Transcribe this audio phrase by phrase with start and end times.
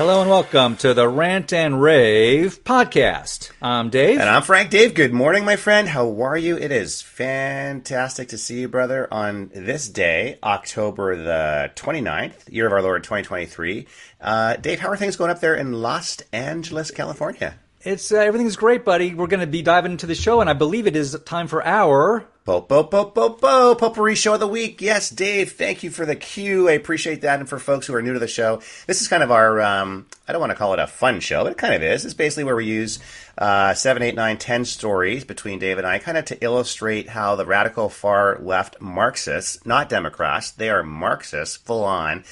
[0.00, 3.50] Hello and welcome to the Rant and Rave podcast.
[3.60, 4.18] I'm Dave.
[4.18, 4.94] And I'm Frank Dave.
[4.94, 5.86] Good morning, my friend.
[5.86, 6.56] How are you?
[6.56, 12.72] It is fantastic to see you, brother, on this day, October the 29th, year of
[12.72, 13.86] our Lord 2023.
[14.22, 17.56] Uh, Dave, how are things going up there in Los Angeles, California?
[17.82, 19.12] It's uh, everything's great, buddy.
[19.12, 21.62] We're going to be diving into the show, and I believe it is time for
[21.62, 24.80] our Bo, bo, bo, bo, bo, potpourri show of the week.
[24.82, 26.68] Yes, Dave, thank you for the cue.
[26.68, 27.38] I appreciate that.
[27.38, 30.06] And for folks who are new to the show, this is kind of our, um,
[30.26, 32.04] I don't want to call it a fun show, but it kind of is.
[32.04, 32.98] It's basically where we use
[33.38, 37.36] uh, seven, eight, nine, ten stories between Dave and I, kind of to illustrate how
[37.36, 42.24] the radical far left Marxists, not Democrats, they are Marxists, full on,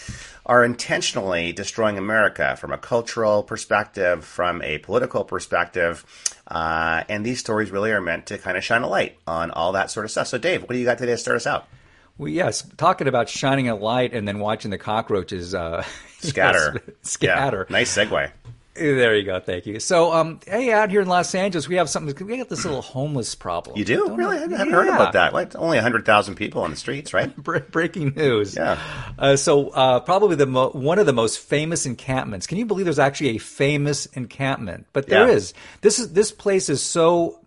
[0.44, 6.04] are intentionally destroying America from a cultural perspective, from a political perspective.
[6.48, 9.72] Uh, and these stories really are meant to kind of shine a light on all
[9.72, 10.26] that sort of stuff.
[10.26, 11.68] So, Dave, what do you got today to start us out?
[12.16, 15.84] Well, yes, talking about shining a light and then watching the cockroaches uh,
[16.18, 16.82] scatter.
[16.86, 17.66] yes, scatter.
[17.68, 18.30] Yeah, nice segue.
[18.78, 19.40] There you go.
[19.40, 19.80] Thank you.
[19.80, 22.26] So, um, hey, out here in Los Angeles, we have something.
[22.26, 23.76] We got this little homeless problem.
[23.76, 23.96] You do?
[24.06, 24.36] Don't really?
[24.36, 24.64] I haven't yeah.
[24.74, 25.32] heard about that.
[25.34, 27.34] Like, only 100,000 people on the streets, right?
[27.70, 28.56] Breaking news.
[28.56, 28.78] Yeah.
[29.18, 32.46] Uh, so, uh, probably the mo- one of the most famous encampments.
[32.46, 34.86] Can you believe there's actually a famous encampment?
[34.92, 35.34] But there Yeah.
[35.34, 35.54] is.
[35.80, 37.40] This is this place is so.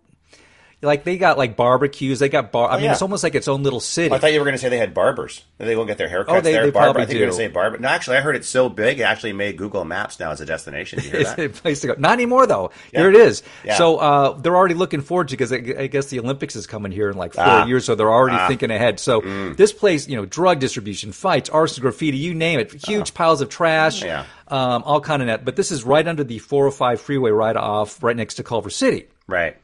[0.84, 2.68] Like they got like barbecues, they got bar.
[2.68, 2.92] I mean, Oh, yeah.
[2.92, 4.12] it's almost like its own little city.
[4.12, 5.44] I thought you were going to say they had barbers.
[5.58, 6.64] They go get their haircuts Oh, they- there.
[6.64, 6.86] they barber.
[6.86, 7.44] probably I think you're going do.
[7.44, 7.78] to say barber.
[7.78, 10.44] No, actually, I heard it's so big, it actually made Google Maps now as a
[10.44, 10.98] destination.
[10.98, 11.44] Did you hear it's that?
[11.44, 11.94] a place to go.
[11.98, 12.72] Not anymore though.
[12.92, 13.00] Yeah.
[13.02, 13.44] Here it is.
[13.64, 13.76] Yeah.
[13.76, 16.90] So uh, they're already looking forward to because I, I guess the Olympics is coming
[16.90, 17.64] here in like four Ah.
[17.64, 18.48] years, so they're already Ah.
[18.48, 18.98] thinking ahead.
[18.98, 19.20] So
[19.56, 23.48] this place, you know, drug distribution, fights, arson, graffiti, you name it, huge piles of
[23.48, 24.06] trash, Oh.
[24.06, 24.24] Yeah.
[24.48, 25.44] um, all kind of net.
[25.44, 29.06] But this is right under the 405 freeway, right off, right next to Culver City.
[29.28, 29.56] Right.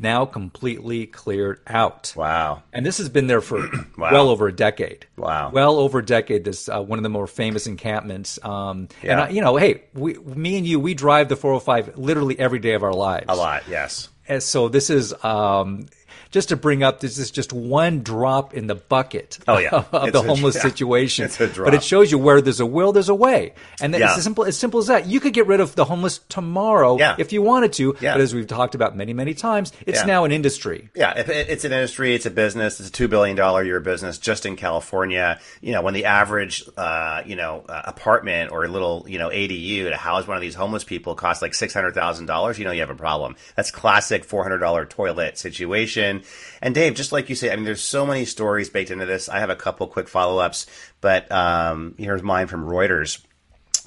[0.00, 2.12] Now completely cleared out.
[2.16, 2.62] Wow.
[2.72, 3.58] And this has been there for
[3.98, 4.12] Wow.
[4.12, 5.06] well over a decade.
[5.16, 5.50] Wow.
[5.50, 6.44] Well over a decade.
[6.44, 8.38] This uh, one of the more famous encampments.
[8.44, 12.38] Um, And I, you know, hey, we, me and you, we drive the 405 literally
[12.38, 13.26] every day of our lives.
[13.28, 14.08] A lot, yes.
[14.28, 15.86] And so this is um,
[16.30, 17.00] just to bring up.
[17.00, 19.38] This is just one drop in the bucket.
[19.48, 19.70] Oh, yeah.
[19.92, 20.62] of, It's the a- homeless yeah.
[20.62, 21.24] situation.
[21.24, 21.66] It's a drop.
[21.66, 24.08] But it shows you where there's a will, there's a way, and Yeah.
[24.10, 25.06] it's as simple as simple as that.
[25.06, 27.16] You could get rid of the homeless tomorrow Yeah.
[27.18, 27.92] if you wanted to.
[27.94, 30.88] But as we've talked about many, many times, it's now an industry.
[30.94, 32.80] Yeah, it's an industry, it's a business.
[32.80, 35.40] It's a two billion dollar year business just in California.
[35.60, 39.28] You know, when the average, uh, you know, uh, apartment or a little, you know,
[39.30, 42.58] ADU to house one of these homeless people costs like six hundred thousand dollars.
[42.58, 43.36] You know, you have a problem.
[43.56, 46.17] That's classic four hundred dollar toilet situation.
[46.62, 49.28] And Dave, just like you say, I mean, there's so many stories baked into this.
[49.28, 50.66] I have a couple quick follow ups,
[51.00, 53.20] but um, here's mine from Reuters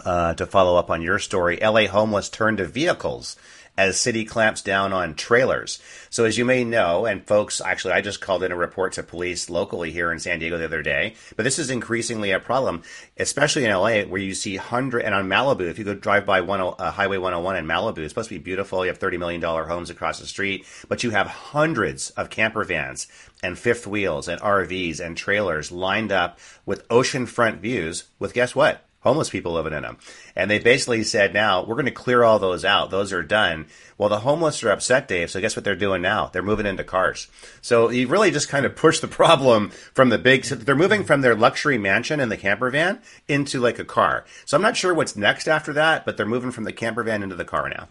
[0.06, 1.60] uh, to follow up on your story.
[1.62, 3.36] LA homeless turn to vehicles
[3.78, 5.82] as city clamps down on trailers.
[6.10, 9.04] So as you may know, and folks, actually, I just called in a report to
[9.04, 12.84] police locally here in San Diego the other day, but this is increasingly a problem,
[13.18, 16.42] especially in LA where you see hundred, and on Malibu, if you go drive by
[16.42, 18.86] one, uh, Highway 101 in Malibu, it's supposed to be beautiful.
[18.86, 23.08] You have $30 million homes across the street, but you have hundreds of camper vans
[23.42, 28.86] and fifth wheels and RVs and trailers lined up with oceanfront views with guess what?
[29.02, 29.98] Homeless people living in them.
[30.36, 32.90] And they basically said, now we're going to clear all those out.
[32.90, 33.68] Those are done.
[33.98, 35.30] Well, the homeless are upset, Dave.
[35.30, 36.28] So guess what they're doing now?
[36.28, 37.28] They're moving into cars.
[37.62, 41.04] So you really just kind of push the problem from the big, so they're moving
[41.04, 44.26] from their luxury mansion in the camper van into like a car.
[44.46, 47.24] So I'm not sure what's next after that, but they're moving from the camper van
[47.24, 47.90] into the car now.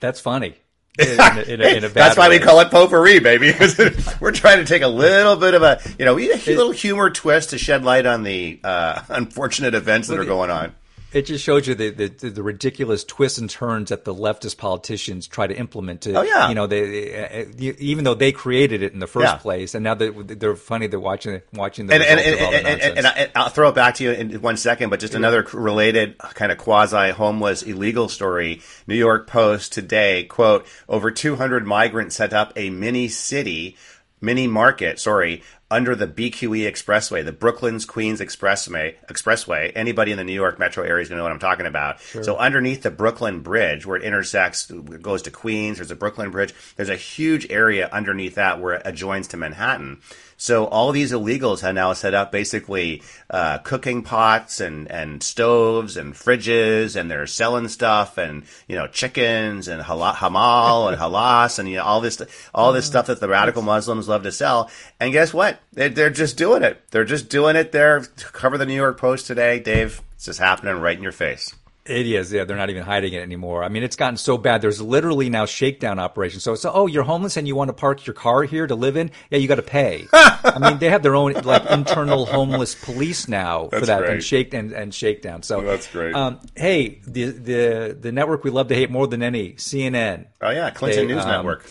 [0.00, 0.56] That's funny.
[0.98, 3.52] In, a- in a, in a bad That's why we call it potpourri, baby.
[4.20, 7.50] We're trying to take a little bit of a, you know, a little humor twist
[7.50, 10.74] to shed light on the uh, unfortunate events that are going on.
[11.16, 15.26] It just shows you the, the the ridiculous twists and turns that the leftist politicians
[15.26, 16.02] try to implement.
[16.02, 16.48] To, Oh, yeah.
[16.50, 19.36] you know they, uh, even though they created it in the first Yeah.
[19.36, 20.88] place, and now they, they're funny.
[20.88, 23.48] They're watching watching the and and, and, of all the and, and, and I, will
[23.50, 27.10] throw it back to you in one second, but just another related kind of quasi
[27.12, 28.60] homeless illegal story.
[28.86, 33.76] New York Post today, quote, over 200 migrants set up a mini city,
[34.20, 38.94] mini market, sorry, under the BQE Expressway, the Brooklyn's Queens Expressway.
[39.08, 39.72] Expressway.
[39.74, 42.00] Anybody in the New York metro area is going to know what I'm talking about.
[42.22, 45.78] So underneath the Brooklyn Bridge, where it intersects, it goes to Queens.
[45.78, 46.54] There's a Brooklyn Bridge.
[46.76, 50.00] There's a huge area underneath that where it adjoins to Manhattan.
[50.36, 55.96] So all these illegals have now set up basically uh, cooking pots and, and stoves
[55.96, 61.58] and fridges, and they're selling stuff and you know chickens and hala- hamal and halas
[61.58, 62.20] and you know all this
[62.54, 64.70] all this stuff that the radical Muslims love to sell.
[65.00, 65.55] And guess what?
[65.72, 66.82] They're, they're just doing it.
[66.90, 67.72] They're just doing it.
[67.72, 68.00] There,
[68.32, 70.02] cover the New York Post today, Dave.
[70.14, 71.54] It's just happening right in your face.
[71.88, 72.44] It is, yeah.
[72.44, 73.62] They're not even hiding it anymore.
[73.62, 74.60] I mean, it's gotten so bad.
[74.60, 76.42] There's literally now shakedown operations.
[76.42, 78.96] So, it's oh, you're homeless and you want to park your car here to live
[78.96, 79.12] in?
[79.30, 80.06] Yeah, you got to pay.
[80.12, 84.12] I mean, they have their own like internal homeless police now That's for that great.
[84.14, 85.44] and shake and, and shakedown.
[85.44, 86.14] So That's great.
[86.14, 90.26] Um, hey, the the the network we love to hate more than any, CNN.
[90.40, 91.70] Oh yeah, Clinton They, News um, Network.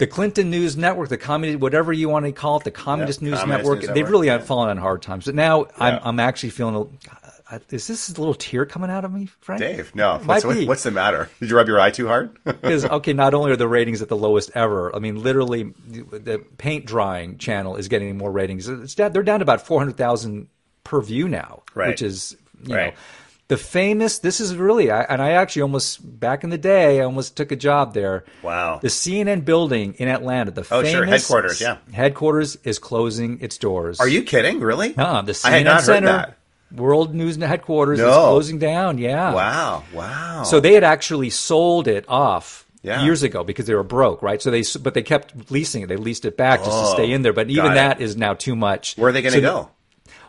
[0.00, 3.30] The Clinton News Network, the communist, whatever you want to call it, the Communist Yep,
[3.30, 4.38] News Communist Network, News they've really yeah.
[4.38, 5.26] fallen on hard times.
[5.26, 6.98] But now I'm, I'm actually feeling.
[7.52, 9.60] A, is this a little tear coming out of me, Frank?
[9.60, 10.18] Dave, no.
[10.24, 10.66] What's, be.
[10.66, 11.28] what's the matter?
[11.40, 12.36] Did you rub your eye too hard?
[12.44, 16.44] Because okay, not only are the ratings at the lowest ever, I mean, literally, the
[16.58, 18.94] paint drying channel is getting more ratings.
[18.94, 20.48] Down, they're down to about four hundred thousand
[20.84, 21.88] per view now, Right.
[21.88, 22.94] which is you Right.
[22.94, 23.00] know
[23.50, 24.20] the famous.
[24.20, 27.52] This is really, I, and I actually almost back in the day, I almost took
[27.52, 28.24] a job there.
[28.42, 28.78] Wow.
[28.80, 31.76] the CNN building in Atlanta, the Oh, famous sure, headquarters, yeah.
[31.92, 34.00] headquarters is closing its doors.
[34.00, 34.60] Are you kidding?
[34.60, 34.96] Really?
[34.96, 36.36] Uh, the CNN I had not heard Center, that.
[36.74, 38.12] World News headquarters is No.
[38.28, 38.98] closing down.
[38.98, 39.34] Yeah.
[39.34, 39.82] Wow.
[39.92, 40.44] Wow.
[40.44, 43.02] So they had actually sold it off Yeah.
[43.02, 44.40] years ago because they were broke, right?
[44.40, 45.88] So they, but they kept leasing it.
[45.88, 47.32] They leased it back just to Oh, stay in there.
[47.32, 48.94] But even that is now too much.
[48.96, 49.70] where are they going to So- go?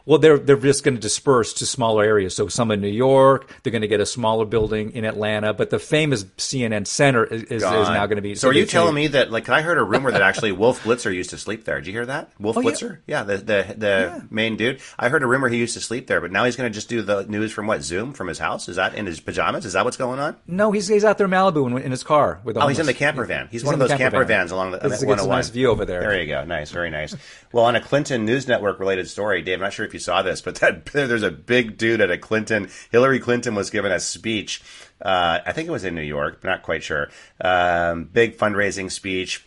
[0.05, 2.35] Well, they're they're just going to disperse to smaller areas.
[2.35, 5.53] So some in New York, they're going to get a smaller building in Atlanta.
[5.53, 8.35] But the famous CNN Center is, is, is now going to be.
[8.35, 9.31] So, are you telling me that?
[9.31, 11.79] Like, I heard a rumor that actually Wolf Blitzer used to sleep there.
[11.79, 12.31] Did you hear that?
[12.39, 12.61] Wolf Oh.
[12.61, 14.81] Blitzer, yeah, the the the main dude.
[14.97, 16.89] I heard a rumor he used to sleep there, but now he's going to just
[16.89, 18.67] do the news from what Zoom from his house.
[18.69, 19.65] Is that in his pajamas?
[19.65, 20.35] Is that what's going on?
[20.47, 22.57] No, he's he's out there in Malibu in, in his car with.
[22.57, 23.47] Oh, he's in the camper van.
[23.51, 24.27] He's, He's one of those camper camper, van.
[24.39, 26.01] vans along the This is- uh, gets a nice view over there.
[26.01, 26.43] There you go.
[26.43, 27.15] Nice, very nice.
[27.51, 30.21] Well, on a Clinton News Network related story, Dave, I'm not sure if you saw
[30.21, 32.69] this, but that there's a big dude at a Clinton.
[32.91, 34.61] Hillary Clinton was given a speech.
[35.01, 37.09] Uh, I think it was in New York, but not quite sure.
[37.41, 39.45] Um, big fundraising speech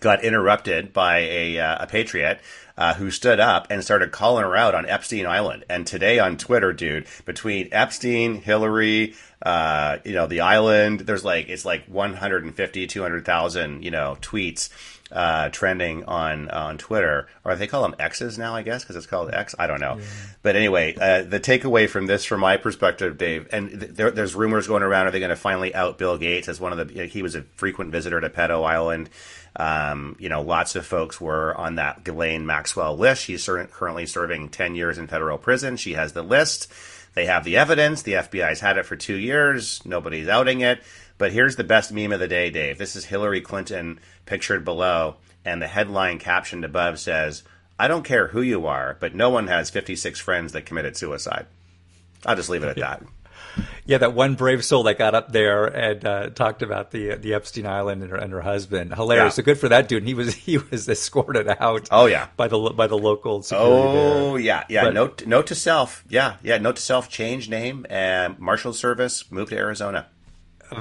[0.00, 2.40] got interrupted by a, uh, a patriot
[2.76, 5.64] uh, who stood up and started calling her out on Epstein Island.
[5.68, 11.48] And today on Twitter, dude, between Epstein, Hillary, uh, you know, the island, there's like,
[11.48, 14.70] it's like 150, 200,000, you know, tweets.
[15.12, 19.06] Uh, trending on on Twitter, or they call them X's now, I guess, because it's
[19.06, 19.54] called X.
[19.58, 20.00] I don't know,
[20.42, 24.34] but anyway, uh, the takeaway from this, from my perspective, Dave, and th- there, there's
[24.34, 27.06] rumors going around: are they going to finally out Bill Gates as one of the?
[27.06, 29.10] He was a frequent visitor to Pedo Island.
[29.56, 33.24] Um, you know, lots of folks were on that Ghislaine Maxwell list.
[33.24, 35.76] She's cer- currently serving 10 years in federal prison.
[35.76, 36.72] She has the list.
[37.14, 38.02] They have the evidence.
[38.02, 39.80] The FBI's had it for two years.
[39.86, 40.82] Nobody's outing it.
[41.18, 42.78] But here's the best meme of the day, Dave.
[42.78, 47.44] This is Hillary Clinton pictured below, and the headline captioned above says,
[47.78, 51.46] I don't care who you are, but no one has 56 friends that committed suicide.
[52.26, 53.02] I'll just leave it at that.
[53.84, 57.34] Yeah, that one brave soul that got up there and uh, talked about the the
[57.34, 58.94] Epstein Island and her, and her husband.
[58.94, 59.24] Hilarious.
[59.24, 59.28] Yeah.
[59.30, 59.98] So good for that dude.
[59.98, 61.88] And he was he was escorted out.
[61.90, 62.28] Oh, yeah.
[62.36, 63.70] by the by the local security.
[63.72, 64.40] Oh there.
[64.40, 64.84] yeah, yeah.
[64.84, 66.04] But- note note to self.
[66.08, 66.58] Yeah, yeah.
[66.58, 67.08] Note to self.
[67.08, 69.30] Change name and Marshal Service.
[69.30, 70.06] Move to Arizona.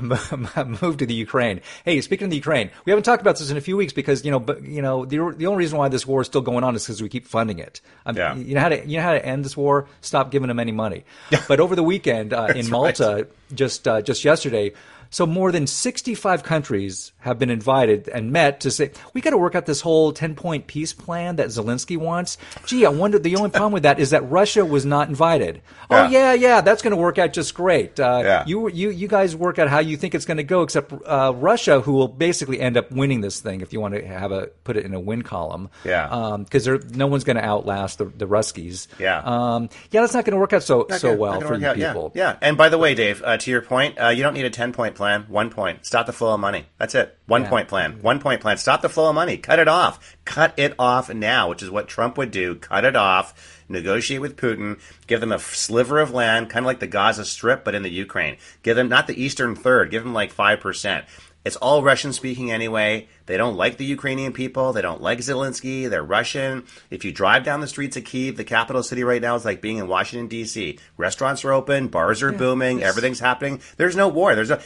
[0.81, 1.61] moved to the Ukraine.
[1.85, 4.23] Hey, speaking of the Ukraine, we haven't talked about this in a few weeks because
[4.25, 6.63] you know, but you know, the the only reason why this war is still going
[6.63, 7.81] on is because we keep funding it.
[8.05, 8.35] Um, Yeah.
[8.35, 9.87] You know how to you know how to end this war?
[10.01, 11.03] Stop giving them any money.
[11.47, 14.73] But over the weekend uh, in Malta, just uh, just yesterday.
[15.13, 19.38] So more than 65 countries have been invited and met to say we got to
[19.38, 22.39] work out this whole 10 point peace plan that Zelensky wants.
[22.65, 23.19] Gee, I wonder.
[23.19, 25.62] The only problem with that is that Russia was not invited.
[25.92, 26.10] Oh Yeah.
[26.10, 28.00] yeah, yeah, that's going to work out just great.
[28.00, 28.43] Uh, Yeah.
[28.48, 30.63] You you you guys work out how you think it's going to go.
[30.63, 34.03] Except uh, Russia, who will basically end up winning this thing if you want to
[34.08, 35.70] have a put it in a win column.
[35.86, 36.38] Yeah.
[36.39, 38.88] Because no one's going to outlast the the Ruskies.
[38.98, 39.20] Yeah.
[39.24, 41.67] Um, yeah, that's not going to work out so Not so gonna- well for you
[41.67, 42.12] out, yeah, people.
[42.15, 44.50] Yeah, And by the way, Dave, uh, to your point, uh, you don't need a
[44.50, 45.02] ten point plan.
[45.27, 45.86] One point.
[45.86, 46.65] Stop the flow of money.
[46.77, 47.17] That's it.
[47.25, 47.50] One Yeah.
[47.50, 48.00] point plan.
[48.01, 48.57] One point plan.
[48.57, 49.38] Stop the flow of money.
[49.38, 50.15] Cut it off.
[50.25, 52.55] Cut it off now, which is what Trump would do.
[52.55, 53.33] Cut it off.
[53.69, 54.79] Negotiate with Putin.
[55.07, 57.89] Give them a sliver of land, kind of like the Gaza Strip, but in the
[57.89, 58.38] Ukraine.
[58.62, 59.89] Give them not the Eastern Third.
[59.91, 61.05] Give them like five percent.
[61.45, 63.07] It's all Russian speaking anyway.
[63.25, 64.71] They don't like the Ukrainian people.
[64.71, 65.89] They don't like Zelensky.
[65.89, 66.65] They're Russian.
[66.89, 69.62] If you drive down the streets of Kiev, the capital city right now is like
[69.62, 70.79] being in Washington D.C.
[70.97, 73.62] Restaurants are open, bars are booming, everything's happening.
[73.77, 74.35] There's no war.
[74.35, 74.59] There's no.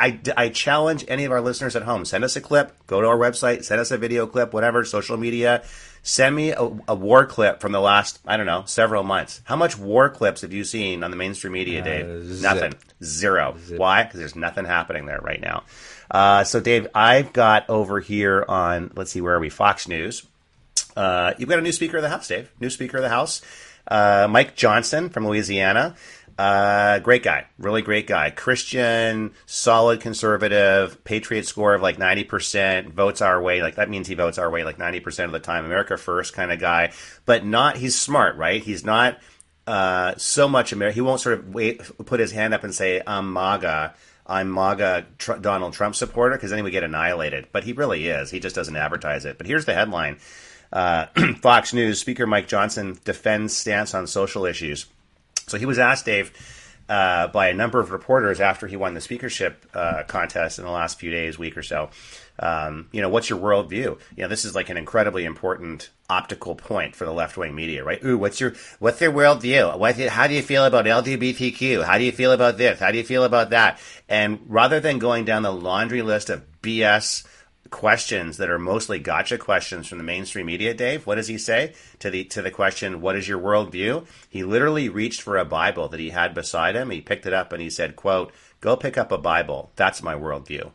[0.00, 2.04] I, I challenge any of our listeners at home.
[2.04, 2.72] Send us a clip.
[2.86, 3.64] Go to our website.
[3.64, 4.52] Send us a video clip.
[4.52, 5.62] Whatever social media.
[6.06, 9.40] Send me a, a war clip from the last I don't know several months.
[9.44, 12.06] How much war clips have you seen on the mainstream media, Dave?
[12.06, 12.42] Uh, zip.
[12.42, 12.74] Nothing.
[13.02, 13.56] Zero.
[13.76, 14.04] Why?
[14.04, 15.64] Because there's nothing happening there right now.
[16.10, 19.48] Uh, so, Dave, I've got over here on, let's see, where are we?
[19.48, 20.24] Fox News.
[20.94, 22.50] Uh, you've got a new Speaker of the House, Dave.
[22.60, 23.40] New Speaker of the House.
[23.88, 25.96] Uh, Mike Johnson from Louisiana.
[26.36, 27.46] Uh, great guy.
[27.58, 28.30] Really great guy.
[28.30, 33.62] Christian, solid conservative, Patriot score of like 90%, votes our way.
[33.62, 35.64] Like that means he votes our way like 90% of the time.
[35.64, 36.92] America first kind of guy,
[37.24, 38.62] but not, he's smart, right?
[38.62, 39.18] He's not,
[39.66, 40.94] uh, so much America.
[40.94, 43.94] He won't sort of wait, put his hand up and say, "I'm MAGA."
[44.26, 47.48] I'm MAGA tr- Donald Trump supporter because then he would get annihilated.
[47.52, 48.30] But he really is.
[48.30, 49.36] He just doesn't advertise it.
[49.38, 50.18] But here's the headline:
[50.72, 51.06] uh,
[51.40, 54.86] Fox News Speaker Mike Johnson defends stance on social issues.
[55.46, 56.32] So he was asked, Dave,
[56.88, 60.70] uh, by a number of reporters after he won the speakership uh, contest in the
[60.70, 61.90] last few days, week or so.
[62.38, 63.98] Um, you know, what's your worldview?
[64.16, 67.84] You know, this is like an incredibly important optical point for the left wing media,
[67.84, 68.02] right?
[68.04, 69.78] Ooh, what's your what's their worldview?
[69.78, 71.84] What, how do you feel about LGBTQ?
[71.84, 72.80] How do you feel about this?
[72.80, 73.80] How do you feel about that?
[74.08, 77.24] And rather than going down the laundry list of BS
[77.70, 81.74] questions that are mostly gotcha questions from the mainstream media, Dave, what does he say
[81.98, 85.88] to the to the question, "What is your worldview?" He literally reached for a Bible
[85.88, 86.90] that he had beside him.
[86.90, 89.70] He picked it up and he said, "Quote: Go pick up a Bible.
[89.76, 90.70] That's my worldview."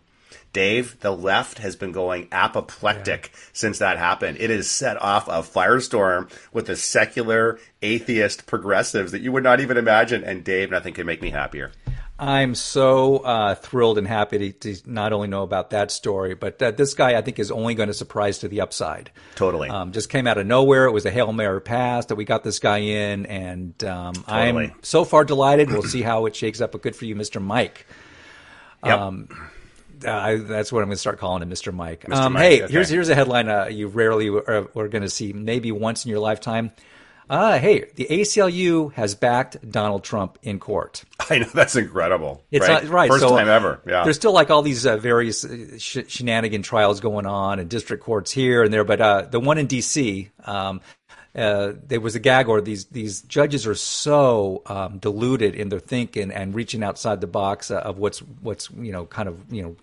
[0.51, 3.39] Dave, the left has been going apoplectic yeah.
[3.53, 4.37] since that happened.
[4.39, 9.59] It has set off a firestorm with the secular, atheist progressives that you would not
[9.59, 10.23] even imagine.
[10.23, 11.71] And Dave, nothing can make me happier.
[12.19, 16.59] I'm so uh, thrilled and happy to, to, not only know about that story, but
[16.59, 19.09] that this guy I think is only going to surprise to the upside.
[19.35, 19.69] Totally.
[19.69, 20.85] Um, just came out of nowhere.
[20.85, 24.65] It was a hail mary pass that we got this guy in, and um, totally.
[24.65, 25.69] I'm so far delighted.
[25.69, 26.73] We'll see how it shakes up.
[26.73, 27.41] But good for you, Mr.
[27.41, 27.85] Mike.
[28.83, 28.99] Yep.
[28.99, 29.49] Um,
[30.05, 31.73] uh, that's what I'm going to start calling him, Mr.
[31.73, 32.05] Mike.
[32.05, 32.15] Mr.
[32.15, 32.71] Um, Mike hey, okay.
[32.73, 36.09] here's here's a headline uh, you rarely are, are going to see, maybe once in
[36.09, 36.71] your lifetime.
[37.29, 41.03] Uh, hey, the ACLU has backed Donald Trump in court.
[41.29, 42.43] I know that's incredible.
[42.49, 43.09] It's right, uh, right.
[43.09, 43.79] First so, time ever.
[43.85, 44.03] Yeah.
[44.03, 48.03] There's still like all these uh, various uh, sh- shenanigan trials going on and district
[48.03, 50.29] courts here and there, but uh, the one in D.C.
[50.43, 50.81] Um,
[51.35, 52.61] uh, there was a gag order.
[52.61, 57.69] These these judges are so um, deluded in their thinking and reaching outside the box
[57.69, 59.75] uh, of what's what's you know kind of you know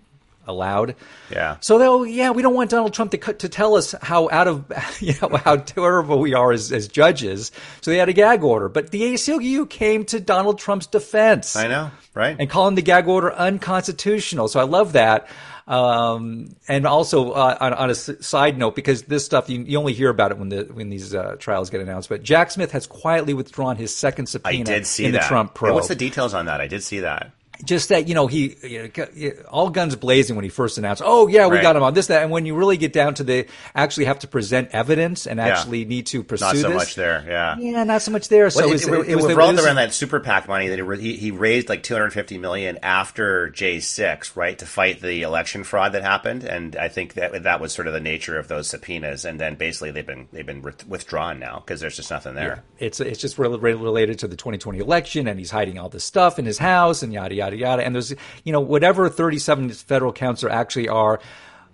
[0.47, 0.97] allowed.
[1.31, 1.57] Yeah.
[1.61, 4.65] So they'll, yeah, we don't want Donald Trump to to tell us how out of
[5.01, 7.53] you know how terrible we are as, as judges.
[7.81, 11.57] So they had a gag order, but the ACLU came to Donald Trump's defense.
[11.57, 12.37] I know, right?
[12.39, 14.49] And calling the gag order unconstitutional.
[14.49, 15.29] So I love that.
[15.69, 19.95] Um, and also uh, on, on, a side note, because this stuff you, you, only
[19.95, 22.09] hear about it when the when these uh, trials get announced.
[22.09, 25.23] But Jack Smith has quietly withdrawn his second subpoena I did see in that.
[25.23, 25.75] the Trump probe.
[25.75, 26.61] what's the details on that?
[26.61, 27.33] I did see that
[27.65, 31.27] just that you know he you know, all guns blazing when he first announced oh
[31.27, 31.63] yeah we right.
[31.63, 34.19] got him on this that and when you really get down to the actually have
[34.19, 35.89] to present evidence and actually yeah.
[35.89, 38.61] need to pursue not so this, much there yeah yeah not so much there so
[38.61, 41.31] well, it, it, it, it, was revolved around that super PAC money that he, he
[41.31, 46.77] raised like 250 million after J6 right to fight the election fraud that happened and
[46.77, 49.91] I think that that was sort of the nature of those subpoenas and then basically
[49.91, 52.87] they've been they've been withdrawn now because there's just nothing there yeah.
[52.87, 56.45] it's it's just related to the 2020 election and he's hiding all this stuff in
[56.45, 57.85] his house and yada yada yada yada.
[57.85, 58.13] and there's
[58.45, 61.21] you know, whatever 37 federal counts there actually are,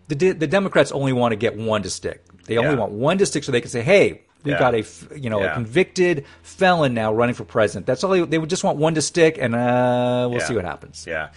[0.08, 2.24] the, the Democrats only want to get one to stick.
[2.44, 2.78] They only yeah.
[2.78, 4.58] want one to stick so they can say, hey, we've yeah.
[4.58, 4.84] got a
[5.16, 5.52] you know yeah.
[5.52, 7.86] a convicted felon now running for president.
[7.86, 10.64] That's all they, they would just want one to stick, and uh, we'll see what
[10.64, 11.04] happens.
[11.06, 11.30] Yeah.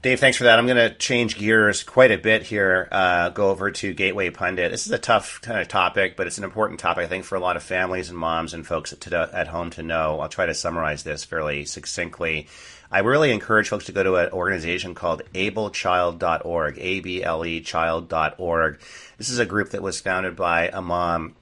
[0.00, 0.60] Dave, thanks for that.
[0.60, 2.86] I'm going to change gears quite a bit here.
[2.92, 4.70] Uh, go over to Gateway Pundit.
[4.70, 7.34] This is a tough kind of topic, but it's an important topic, I think, for
[7.34, 10.20] a lot of families and moms and folks at, at home to know.
[10.20, 12.46] I'll try to summarize this fairly succinctly.
[12.92, 18.80] I really encourage folks to go to an organization called ablechild.org, A-B-L-E child.org.
[19.18, 21.34] This is a group that was founded by a mom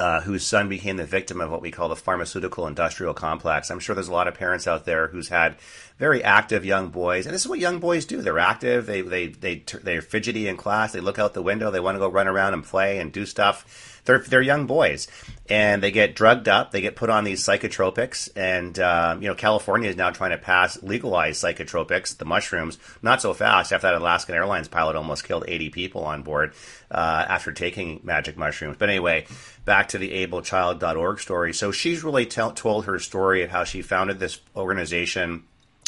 [0.00, 3.70] uh, whose son became the victim of what we call the pharmaceutical industrial complex.
[3.70, 5.56] I'm sure there's a lot of parents out there who's had
[5.98, 8.22] very active young boys, and this is what young boys do.
[8.22, 8.86] They're active.
[8.86, 10.92] They they they they're fidgety in class.
[10.92, 11.70] They look out the window.
[11.70, 15.08] They want to go run around and play and do stuff they're they're young boys,
[15.48, 16.70] and they get drugged up.
[16.70, 20.38] They get put on these psychotropics, and um, you know California is now trying to
[20.38, 22.78] pass legalized psychotropics, the mushrooms.
[23.02, 23.72] Not so fast.
[23.72, 26.54] After that Alaskan Airlines pilot almost killed 80 people on board
[26.90, 28.76] uh, after taking magic mushrooms.
[28.78, 29.26] But anyway,
[29.64, 31.52] back to the AbleChild.org story.
[31.52, 35.44] So she's really t- told her story of how she founded this organization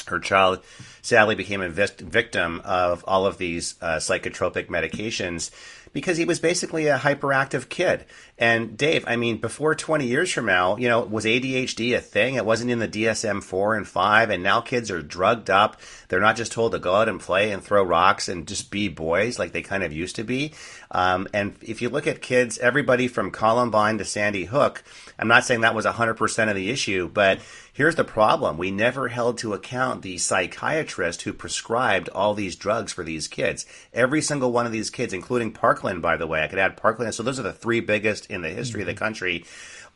[0.07, 0.61] her child
[1.01, 5.51] sadly became a victim of all of these uh, psychotropic medications
[5.93, 8.05] because he was basically a hyperactive kid.
[8.39, 12.35] And Dave, I mean, before 20 years from now, you know, was ADHD a thing?
[12.35, 15.81] It wasn't in the DSM 4 and 5, and now kids are drugged up.
[16.09, 18.89] They're not just told to go out and play and throw rocks and just be
[18.89, 20.55] boys like they kind of used to be.
[20.91, 24.83] Um, and if you look at kids, everybody from Columbine to Sandy Hook,
[25.19, 27.41] I'm not saying that was 100% of the issue, but
[27.75, 28.59] Here's the problem.
[28.59, 33.64] We never held to account the psychiatrist who prescribed all these drugs for these kids.
[33.95, 37.14] Every single one of these kids, including Parkland, by the way, I could add Parkland.
[37.14, 38.91] So those are the three biggest in the history mm-hmm.
[38.91, 39.05] of the mm-hmm.
[39.05, 39.45] country.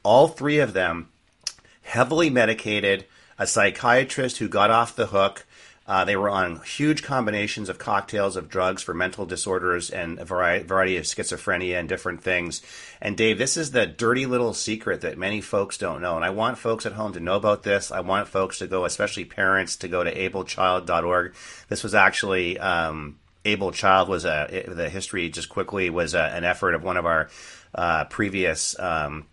[0.02, 1.10] All three of them
[1.82, 3.04] heavily medicated,
[3.38, 5.44] a psychiatrist who got off the hook,
[5.88, 10.24] Uh, they were on huge combinations of cocktails of drugs for mental disorders and a
[10.24, 12.60] variety, variety of schizophrenia and different things.
[13.00, 16.16] And Dave, this is the dirty little secret that many folks don't know.
[16.16, 17.92] And I want folks at home to know about this.
[17.92, 21.34] I want folks to go, especially parents, to go to ablechild.org.
[21.68, 26.44] This was actually um, Able Child was a the history just quickly was a, an
[26.44, 27.30] effort of one of our
[27.74, 29.26] uh, previous um,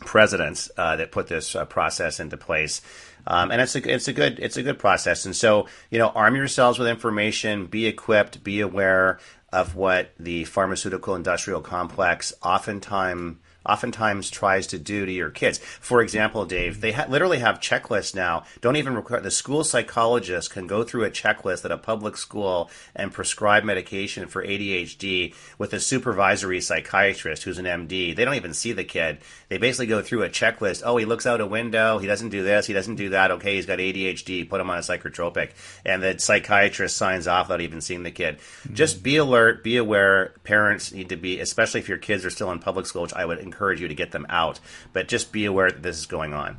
[0.00, 2.80] presidents uh, that put this uh, process into place.
[3.28, 5.26] Um, and it's a it's a good it's a good process.
[5.26, 9.20] And so you know, arm yourselves with information, be equipped, be aware
[9.52, 13.36] of what the pharmaceutical industrial complex oftentimes
[13.68, 15.58] oftentimes tries to do to your kids.
[15.58, 18.44] For example, Dave, they ha- literally have checklists now.
[18.60, 22.70] Don't even require the school psychologist can go through a checklist at a public school
[22.94, 28.14] and prescribe medication for ADHD with a supervisory psychiatrist who's an MD.
[28.16, 29.18] They don't even see the kid.
[29.48, 30.82] They basically go through a checklist.
[30.84, 31.98] Oh, he looks out a window.
[31.98, 32.66] He doesn't do this.
[32.66, 33.30] He doesn't do that.
[33.32, 34.48] Okay, he's got ADHD.
[34.48, 35.50] Put him on a psychotropic.
[35.84, 38.38] And the psychiatrist signs off without even seeing the kid.
[38.38, 38.74] Mm-hmm.
[38.74, 39.62] Just be alert.
[39.62, 40.34] Be aware.
[40.44, 43.24] Parents need to be, especially if your kids are still in public school, which I
[43.24, 44.60] would encourage encourage you to get them out.
[44.92, 46.58] But just be aware that this is going on.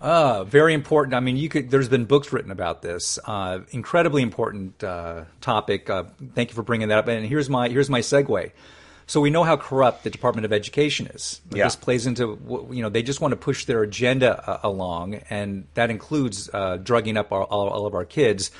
[0.00, 1.14] Uh, very important.
[1.14, 1.70] I mean, you could.
[1.70, 3.18] There's been books written about this.
[3.24, 5.88] Uh, incredibly important uh, topic.
[5.88, 7.08] Uh, thank you for bringing that up.
[7.08, 8.52] And here's my here's my segue.
[9.06, 11.42] So we know how corrupt the Department of Education is.
[11.50, 11.64] Yeah.
[11.64, 12.38] This plays into
[12.70, 16.76] you know they just want to push their agenda uh, along, and that includes uh,
[16.76, 18.50] drugging up our, all, all, of our kids.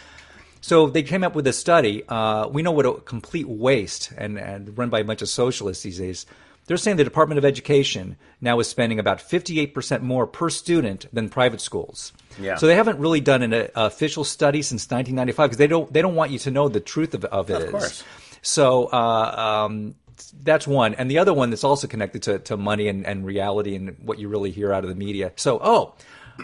[0.63, 2.05] So they came up with a study.
[2.51, 5.99] we know what a complete waste and, and run by a bunch of socialists these
[5.99, 6.25] days
[6.67, 11.29] they're saying the Department of Education now is spending about 58% more per student than
[11.29, 12.13] private schools.
[12.41, 12.57] Yeah.
[12.57, 16.03] So they haven't really done an uh, official study since 1995 because they don't they
[16.03, 17.63] don't want you to know the truth of, of it.
[17.63, 18.03] Of course.
[18.43, 19.95] So uh, um,
[20.43, 23.75] that's one, and the other one that's also connected to, to money and, and reality
[23.75, 25.33] and what you really hear out of the media.
[25.37, 25.95] So oh,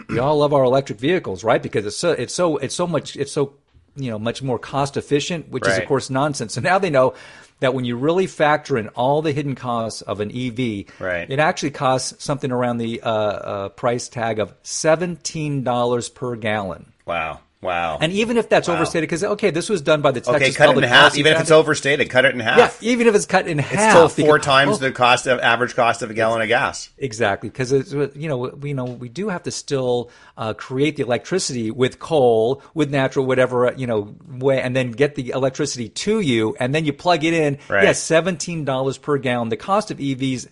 [0.09, 1.61] we all love our electric vehicles, right?
[1.61, 3.55] Because it's so it's so it's so much it's so
[3.95, 5.73] you know much more cost efficient, which right.
[5.73, 6.53] is of course nonsense.
[6.53, 7.13] So now they know
[7.61, 11.29] that when you really factor in all the hidden costs of an EV, right.
[11.29, 16.91] it actually costs something around the uh, uh, price tag of seventeen dollars per gallon.
[17.05, 17.39] Wow.
[17.61, 17.99] Wow.
[18.01, 18.75] And even if that's wow.
[18.75, 21.15] overstated, because okay, this was done by the Texas okay, cut Public it in half.
[21.15, 22.81] Even if it's overstated, cut it in half.
[22.81, 25.27] Yeah, even if it's cut in half, it's still four because, times oh, the cost
[25.27, 26.89] of average cost of a gallon of gas.
[26.97, 30.95] Exactly, because it's you know we you know we do have to still uh, create
[30.95, 35.89] the electricity with coal, with natural whatever you know way, and then get the electricity
[35.89, 37.59] to you, and then you plug it in.
[37.69, 37.83] Right.
[37.83, 39.49] Yes, seventeen dollars per gallon.
[39.49, 40.47] The cost of EVs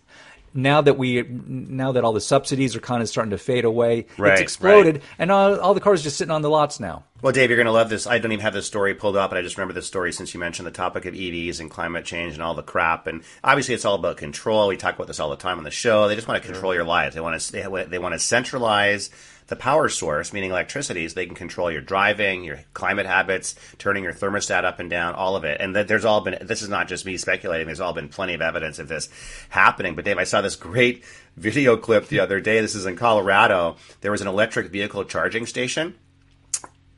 [0.53, 4.05] now that we now that all the subsidies are kind of starting to fade away,
[4.17, 5.03] right, it's exploded, right.
[5.17, 7.03] and all, all the cars are just sitting on the lots now.
[7.21, 8.07] Well, Dave, you're going to love this.
[8.07, 10.33] I don't even have this story pulled up, but I just remember this story since
[10.33, 13.07] you mentioned the topic of EVs and climate change and all the crap.
[13.07, 14.69] And obviously, it's all about control.
[14.69, 16.07] We talk about this all the time on the show.
[16.07, 17.15] They just want to control your lives.
[17.15, 19.09] They want to they, they want to centralize
[19.47, 24.05] the power source, meaning electricity, so they can control your driving, your climate habits, turning
[24.05, 25.59] your thermostat up and down, all of it.
[25.59, 28.33] And that there's all been, this is not just me speculating, there's all been plenty
[28.33, 29.09] of evidence of this
[29.49, 29.95] happening.
[29.95, 31.03] But Dave, I saw this great
[31.35, 32.61] video clip the other day.
[32.61, 33.75] This is in Colorado.
[33.99, 35.95] There was an electric vehicle charging station.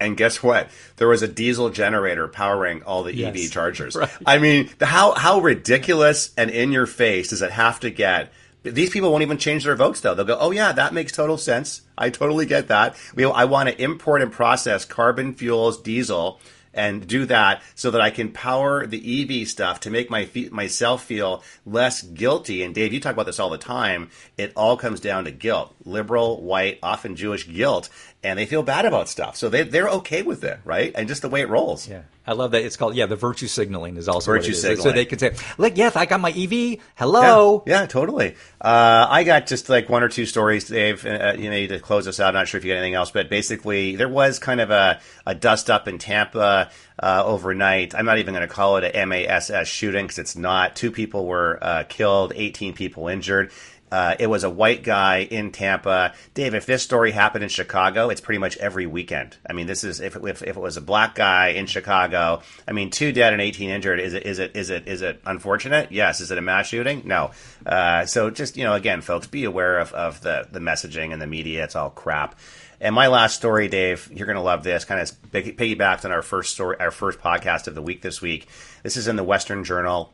[0.02, 0.70] And guess what?
[0.98, 3.36] There was a diesel generator powering all the yes.
[3.36, 3.96] EV chargers.
[3.96, 4.10] Right.
[4.26, 8.34] I mean, how how ridiculous and in your face does it have to get
[8.64, 10.14] these people won't even change their votes though.
[10.14, 11.82] They'll go, "Oh yeah, that makes total sense.
[11.98, 12.96] I totally get that.
[13.16, 16.40] We, I want to import and process carbon fuels, diesel,
[16.74, 21.04] and do that so that I can power the EV stuff to make my myself
[21.04, 24.10] feel less guilty." And Dave, you talk about this all the time.
[24.38, 27.90] It all comes down to guilt, liberal, white, often Jewish guilt,
[28.24, 29.36] and they feel bad about stuff.
[29.36, 30.92] So they they're okay with it, right?
[30.96, 31.88] And just the way it rolls.
[31.88, 32.02] Yeah.
[32.26, 32.64] I love that.
[32.64, 33.08] It's called yeah.
[33.08, 34.84] The virtue signaling is also virtue signaling.
[34.84, 36.78] So they can say, "Look, yes, I got my EV.
[36.96, 38.36] Hello." Yeah, yeah totally.
[38.60, 41.04] Uh, I got just like one or two stories, Dave.
[41.04, 42.30] Uh, you know, to close us out.
[42.30, 45.00] I'm not sure if you got anything else, but basically, there was kind of a,
[45.32, 46.70] a dust up in Tampa
[47.02, 47.96] uh, overnight.
[47.96, 50.76] I'm not even going to call it a MASS shooting because it's not.
[50.76, 53.52] Two people were uh, killed, 18 people injured.
[53.92, 56.14] Uh, it was a white guy in Tampa.
[56.34, 59.38] Dave, if this story happened in Chicago, it's pretty much every weekend.
[59.48, 62.42] I mean, this is if if, if it was a black guy in Chicago.
[62.68, 64.00] I mean, two dead and eighteen injured.
[64.00, 65.92] Is it is it is it is it unfortunate?
[65.92, 66.22] Yes.
[66.22, 67.02] Is it a mass shooting?
[67.06, 67.32] No.
[67.66, 71.22] Uh, so just you know, again, folks, be aware of, of the the messaging and
[71.22, 71.64] the media.
[71.64, 72.40] It's all crap.
[72.80, 74.86] And my last story, Dave, you're going to love this.
[74.86, 78.48] Kind of piggybacked on our first story, our first podcast of the week this week.
[78.82, 80.12] This is in the Western Journal.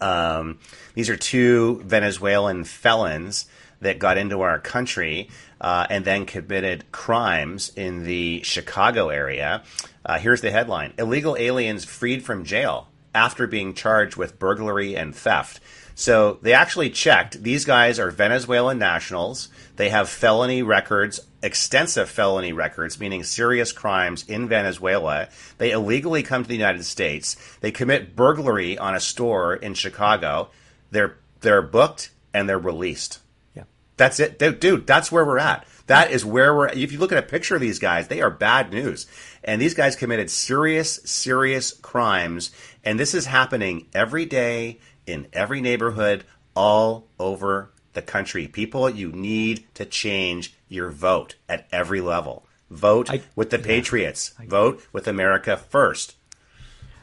[0.00, 0.58] Um,
[0.94, 3.46] these are two Venezuelan felons
[3.80, 5.28] that got into our country
[5.60, 9.62] uh, and then committed crimes in the Chicago area.
[10.04, 15.14] Uh, here's the headline Illegal aliens freed from jail after being charged with burglary and
[15.14, 15.60] theft.
[15.94, 17.42] So they actually checked.
[17.42, 19.48] These guys are Venezuelan nationals.
[19.76, 25.28] They have felony records, extensive felony records, meaning serious crimes in Venezuela.
[25.58, 27.36] They illegally come to the United States.
[27.60, 30.50] They commit burglary on a store in Chicago.
[30.90, 33.20] They're they're booked and they're released.
[33.54, 33.64] Yeah.
[33.96, 34.86] That's it, dude.
[34.86, 35.66] that's where we're at.
[35.86, 36.68] That is where we're.
[36.68, 39.06] If you look at a picture of these guys, they are bad news.
[39.42, 42.50] And these guys committed serious, serious crimes.
[42.84, 46.24] And this is happening every day in every neighborhood
[46.54, 48.46] all over the country.
[48.48, 52.46] People, you need to change your vote at every level.
[52.70, 54.34] Vote I- with the Patriots.
[54.46, 56.14] Vote with America first.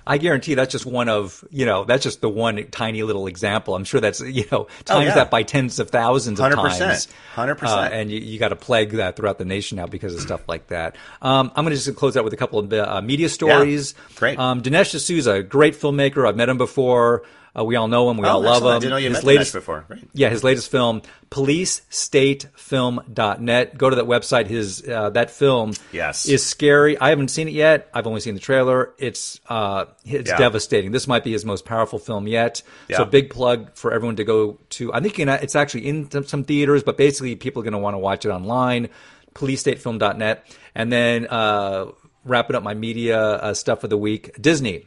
[0.07, 3.75] I guarantee that's just one of, you know, that's just the one tiny little example.
[3.75, 5.15] I'm sure that's, you know, times yeah.
[5.15, 6.77] that by tens of thousands of 100%.
[6.77, 7.07] times.
[7.35, 7.63] 100%.
[7.63, 10.47] Uh, and you, you got to plague that throughout the nation now because of stuff
[10.47, 10.95] like that.
[11.21, 13.95] Um, I'm going to just close out with a couple of uh, media stories.
[14.15, 14.37] Great.
[14.37, 16.27] Um, Dinesh D'Souza, great filmmaker.
[16.27, 17.23] I've met him before.
[17.57, 18.17] Uh, we all know him.
[18.17, 18.71] We Oh, all love excellent.
[18.71, 18.81] I him.
[18.81, 19.85] didn't know you his met latest, before.
[19.87, 20.03] Right.
[20.13, 23.77] Yeah, his latest film, policestatefilm.net.
[23.77, 24.47] Go to that website.
[24.47, 26.27] His uh, that film Yes.
[26.27, 26.97] is scary.
[26.99, 27.89] I haven't seen it yet.
[27.93, 28.93] I've only seen the trailer.
[28.97, 30.37] It's uh, it's Yeah.
[30.37, 30.91] devastating.
[30.91, 32.61] This might be his most powerful film yet.
[32.87, 32.97] Yeah.
[32.97, 34.93] So big plug for everyone to go to.
[34.93, 37.99] I think it's actually in some theaters, but basically people are going to want to
[37.99, 38.89] watch it online.
[39.33, 41.87] PoliceStateFilm.net, and then uh,
[42.23, 44.31] wrapping up my media uh, stuff of the week.
[44.41, 44.85] Disney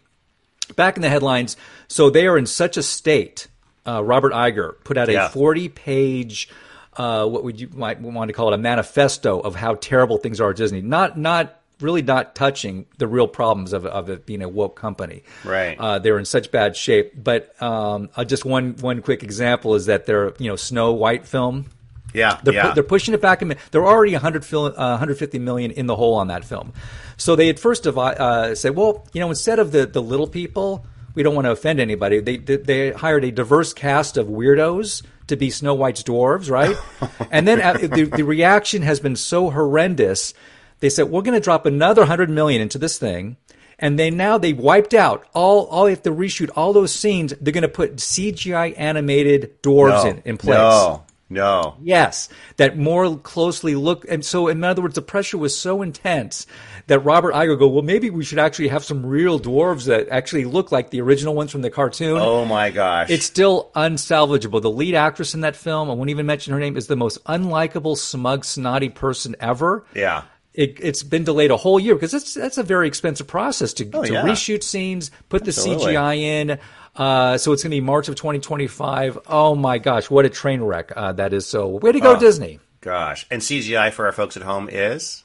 [0.76, 1.56] back in the headlines.
[1.88, 3.48] So they are in such a state.
[3.86, 5.28] Uh, Robert Iger put out a Yeah.
[5.28, 6.48] 40 page,
[6.96, 10.40] uh, what would you might want to call it, a manifesto of how terrible things
[10.40, 10.80] are at Disney.
[10.82, 15.22] Not, not really not touching the real problems of, of it being a woke company.
[15.44, 15.78] Right.
[15.78, 17.12] Uh, they're in such bad shape.
[17.16, 21.24] But um, uh, just one, one quick example is that their, you know, Snow White
[21.24, 21.66] film,
[22.14, 22.40] Yeah.
[22.42, 22.68] they're, yeah.
[22.68, 23.42] pu- they're pushing it back.
[23.42, 26.72] In, they're already 100 fil- uh, 150 million in the hole on that film.
[27.16, 30.28] So they at first devi- uh, said, well, you know, instead of the, the little
[30.28, 32.20] people, we don't want to offend anybody.
[32.20, 36.76] They, they, they hired a diverse cast of weirdos to be Snow White's dwarves, right?
[37.30, 40.32] and then uh, the, the reaction has been so horrendous.
[40.80, 43.36] They said, we're going to drop another 100 million into this thing.
[43.80, 47.32] And they now they wiped out all all they have to reshoot all those scenes.
[47.40, 50.58] They're going to put CGI animated dwarves no, in, in place.
[50.58, 51.04] No.
[51.30, 51.76] No.
[51.82, 54.06] Yes, that more closely look.
[54.08, 56.46] And so, in other words, the pressure was so intense
[56.86, 60.46] that Robert Iger go, well, maybe we should actually have some real dwarves that actually
[60.46, 62.16] look like the original ones from the cartoon.
[62.18, 63.10] Oh my gosh.
[63.10, 64.62] It's still unsalvageable.
[64.62, 67.22] The lead actress in that film, I won't even mention her name, is the most
[67.24, 69.84] unlikable, smug, snotty person ever.
[69.94, 70.22] yeah.
[70.54, 73.84] It, it's been delayed a whole year because that's that's a very expensive process to,
[73.92, 74.22] oh, to Oh, yeah.
[74.24, 75.92] reshoot scenes, put Absolutely.
[75.92, 76.58] the CGI in.
[76.96, 79.18] Uh, so it's going to be March of 2025.
[79.28, 81.46] Oh my gosh, what a train wreck uh, that is!
[81.46, 82.18] So way to go, Oh.
[82.18, 82.58] Disney.
[82.80, 83.26] Gosh.
[83.30, 85.24] And CGI for our folks at home is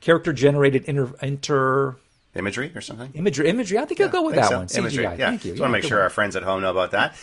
[0.00, 1.96] Character generated inter, inter
[2.34, 3.10] imagery or something?
[3.14, 3.48] imagery.
[3.48, 3.78] Imagery.
[3.78, 4.58] I think I'll go with that so.
[4.58, 4.68] one.
[4.74, 5.04] Imagery.
[5.04, 5.18] CGI.
[5.18, 5.30] Yeah.
[5.30, 5.52] Thank you.
[5.52, 6.04] Just want to make sure one.
[6.04, 7.14] our friends at home know about that.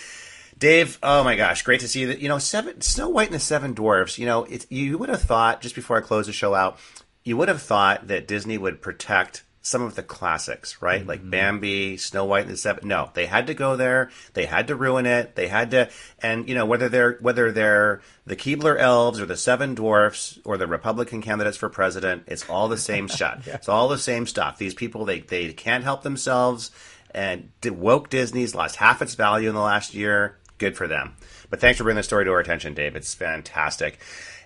[0.57, 2.19] Dave, oh my gosh, great to see that.
[2.19, 4.17] You know, seven Snow White and the Seven Dwarfs.
[4.19, 6.77] You know, it, you would have thought just before I close the show out,
[7.23, 11.01] you would have thought that Disney would protect some of the classics, right?
[11.01, 11.09] Mm-hmm.
[11.09, 12.87] Like Bambi, Snow White and the Seven.
[12.87, 14.09] No, they had to go there.
[14.33, 15.35] They had to ruin it.
[15.35, 19.37] They had to, and you know whether they're whether they're the Keebler Elves or the
[19.37, 23.45] Seven Dwarfs or the Republican candidates for president, it's all the same shot.
[23.45, 24.57] It's all the same stuff.
[24.57, 26.71] These people they they can't help themselves,
[27.11, 30.37] and woke Disney's lost half its value in the last year.
[30.57, 31.15] Good for them.
[31.49, 32.95] But thanks for bringing the story to our attention, Dave.
[32.95, 33.99] It's fantastic.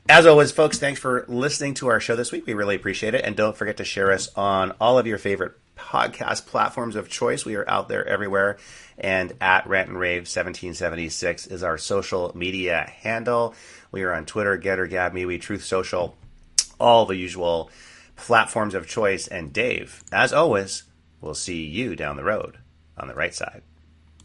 [0.09, 2.45] As always, folks, thanks for listening to our show this week.
[2.45, 3.23] We really appreciate it.
[3.23, 7.45] And don't forget to share us on all of your favorite podcast platforms of choice.
[7.45, 8.57] We are out there everywhere.
[8.97, 13.55] And at Rant and Rave 1776 is our social media handle.
[13.93, 16.17] We are on Twitter, Gettr, Gab, MeWe, Truth Social,
[16.81, 17.71] all the usual
[18.17, 19.29] platforms of choice.
[19.29, 20.83] And Dave, as always,
[21.21, 22.57] we'll see you down the road
[22.97, 23.61] on the right side.